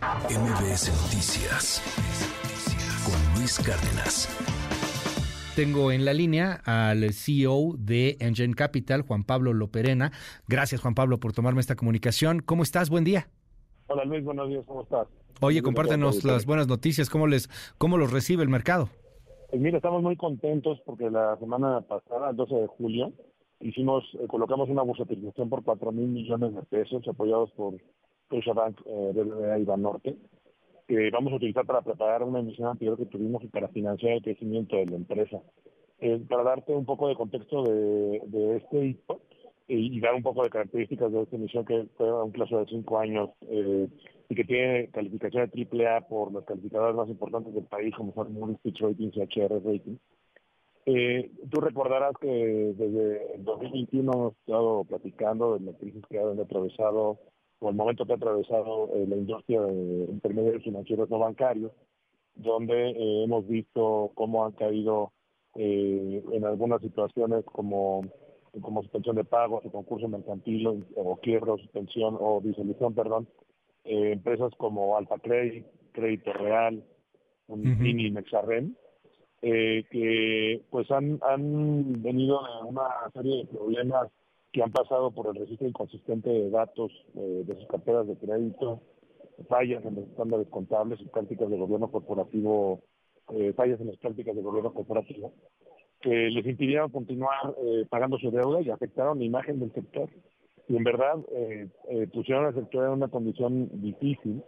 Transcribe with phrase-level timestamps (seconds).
[0.00, 1.82] MBS Noticias
[3.04, 4.28] con Luis Cárdenas.
[5.54, 10.10] Tengo en la línea al CEO de Engine Capital, Juan Pablo Loperena.
[10.48, 12.40] Gracias, Juan Pablo, por tomarme esta comunicación.
[12.40, 12.88] ¿Cómo estás?
[12.88, 13.28] Buen día.
[13.88, 15.06] Hola Luis, buenos días, ¿cómo estás?
[15.42, 18.88] Oye, compártenos las buenas noticias, ¿cómo les cómo los recibe el mercado?
[19.50, 23.12] Pues mira, estamos muy contentos porque la semana pasada, el 12 de julio,
[23.60, 27.74] hicimos, eh, colocamos una bursatización por 4 mil millones de pesos apoyados por
[28.30, 30.16] Eh, BBVA Banorte,
[30.86, 34.22] que vamos a utilizar para preparar una emisión anterior que tuvimos y para financiar el
[34.22, 35.40] crecimiento de la empresa.
[35.98, 39.20] Eh, para darte un poco de contexto de, este hito
[39.66, 42.66] y, dar un poco de características de esta emisión que fue a un plazo de
[42.66, 43.88] cinco años eh,
[44.28, 48.32] y que tiene calificación de AAA por las calificadoras más importantes del país, como son
[48.32, 50.00] Moody's, Fitch Ratings y HR Ratings.
[50.86, 52.28] Eh, tú recordarás que
[52.76, 57.18] desde el 2021 hemos estado platicando de la crisis que han atravesado
[57.60, 61.72] o el momento que ha atravesado eh, la industria de intermediarios financieros no bancarios,
[62.34, 65.12] donde eh, hemos visto cómo han caído
[65.54, 68.02] eh, en algunas situaciones como
[68.62, 73.28] como suspensión de pagos o concurso mercantil o, quiebra o suspensión o disolución, perdón,
[73.84, 76.82] empresas como Alfa Credit, Crédito Real,
[77.46, 78.76] un uh Mexarren,
[79.40, 84.08] que pues han, han venido a una serie de problemas
[84.52, 88.80] que han pasado por el registro inconsistente de datos eh, de sus carteras de crédito,
[89.48, 92.80] fallas en los estándares contables y prácticas de gobierno corporativo,
[93.32, 95.32] eh, fallas en las prácticas de gobierno corporativo,
[96.00, 100.08] que les impidieron continuar eh, pagando su deuda y afectaron la imagen del sector.
[100.68, 101.16] Y en verdad
[102.12, 104.40] pusieron al sector en una condición difícil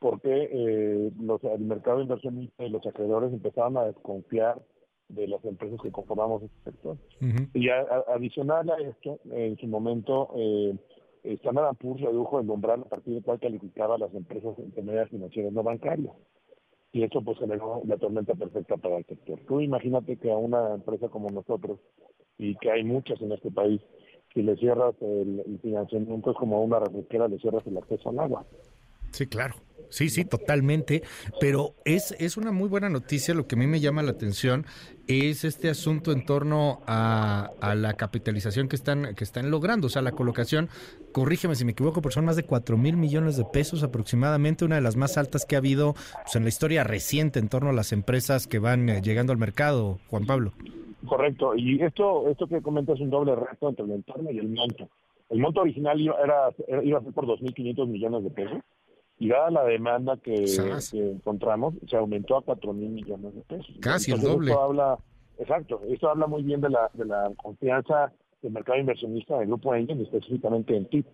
[0.00, 4.60] porque los, el mercado inversionista y los acreedores empezaron a desconfiar
[5.14, 6.96] de las empresas que conformamos este sector.
[7.54, 10.76] Y adicional a esto, en su momento, eh,
[11.24, 15.52] Standard Poor's redujo el umbral a partir de cual calificaba a las empresas intermedias financieras
[15.52, 16.14] no bancarias.
[16.92, 19.38] Y eso pues generó la tormenta perfecta para el sector.
[19.46, 21.78] Tú imagínate que a una empresa como nosotros,
[22.38, 23.80] y que hay muchas en este país,
[24.34, 28.08] si le cierras el, el financiamiento es como a una refresquera le cierras el acceso
[28.08, 28.44] al agua.
[29.12, 29.56] Sí, claro.
[29.92, 31.02] Sí, sí, totalmente.
[31.38, 33.34] Pero es, es una muy buena noticia.
[33.34, 34.64] Lo que a mí me llama la atención
[35.06, 39.88] es este asunto en torno a, la capitalización que están, que están logrando.
[39.88, 40.70] O sea, la colocación,
[41.12, 44.76] corrígeme si me equivoco, pero son más de 4 mil millones de pesos aproximadamente, una
[44.76, 45.92] de las más altas que ha habido
[46.22, 49.38] pues, en la historia reciente en torno a las empresas que van eh, llegando al
[49.38, 50.52] mercado, Juan Pablo.
[51.06, 51.54] Correcto.
[51.54, 54.88] Y esto, esto que comentas es un doble reto entre el entorno y el monto.
[55.28, 58.58] El monto original iba, era, iba a ser por 2.500 millones de pesos
[59.22, 60.46] y dada la demanda que,
[60.92, 63.76] encontramos, se aumentó a 4 mil millones de pesos.
[63.80, 64.50] Casi el doble.
[64.50, 64.98] Esto habla,
[65.38, 68.12] exacto, esto habla muy bien de la, de la confianza
[68.42, 71.06] del mercado inversionista del Grupo Engine, específicamente en TIP.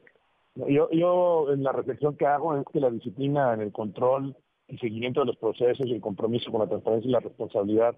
[0.55, 4.35] Yo, yo, en la reflexión que hago es que la disciplina en el control
[4.69, 7.95] y seguimiento de los procesos y el compromiso con la transparencia y la responsabilidad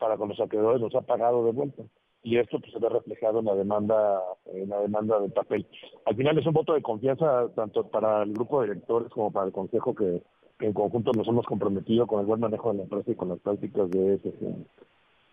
[0.00, 1.84] para con los acreedores nos ha pagado de vuelta
[2.26, 4.20] y esto pues, se ve reflejado en la demanda
[4.52, 5.64] en la demanda de papel.
[6.06, 9.46] Al final es un voto de confianza tanto para el grupo de directores como para
[9.46, 10.22] el consejo que,
[10.58, 13.38] en conjunto nos hemos comprometido con el buen manejo de la empresa y con las
[13.38, 14.32] prácticas de ese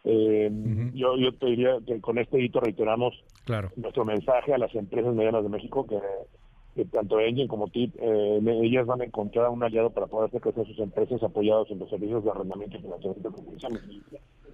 [0.06, 0.52] eh,
[0.94, 3.14] yo, yo te diría que con este hito reiteramos
[3.78, 8.86] nuestro mensaje a las empresas medianas de México que, tanto Engine como TIP, eh, ellas
[8.86, 12.24] van a encontrar un aliado para poder hacer crecer sus empresas apoyados en los servicios
[12.24, 13.32] de arrendamiento y financiamiento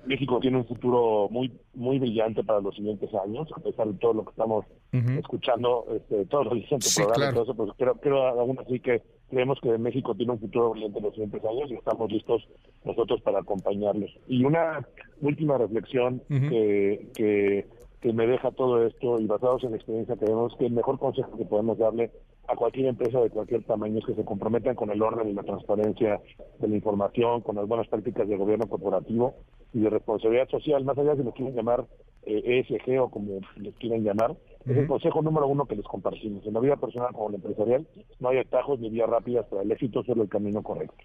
[0.09, 4.13] México tiene un futuro muy muy brillante para los siguientes años, a pesar de todo
[4.13, 8.79] lo que estamos escuchando, este, todos los distintos programas, todo eso, pues creo, aún así
[8.79, 12.47] que creemos que México tiene un futuro brillante en los siguientes años y estamos listos
[12.83, 14.09] nosotros para acompañarlos.
[14.27, 14.83] Y una
[15.21, 17.67] última reflexión que, que,
[18.01, 20.97] que me deja todo esto y basados en la experiencia que vemos, que el mejor
[20.97, 22.09] consejo que podemos darle
[22.47, 25.43] a cualquier empresa de cualquier tamaño es que se comprometan con el orden y la
[25.43, 26.19] transparencia
[26.57, 29.35] de la información, con las buenas prácticas de gobierno corporativo
[29.73, 31.85] y de responsabilidad social, más allá de si lo quieren llamar
[32.25, 34.35] ESG eh, o como les quieran llamar,
[34.65, 36.45] es el consejo número uno que les compartimos.
[36.45, 37.87] En la vida personal como en la empresarial,
[38.19, 40.97] no hay atajos ni vías rápidas para el éxito, solo el camino correcto.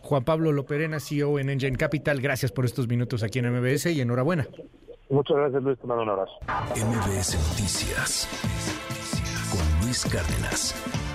[0.00, 4.00] Juan Pablo Loperena, CEO en Engine Capital, gracias por estos minutos aquí en MBS y
[4.00, 4.48] enhorabuena.
[5.08, 5.78] Muchas gracias, Luis.
[5.78, 6.32] Te mando un abrazo.
[6.74, 8.28] MBS Noticias
[9.52, 11.05] con Luis Cárdenas.